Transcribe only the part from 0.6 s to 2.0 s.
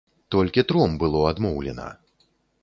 тром было адмоўлена!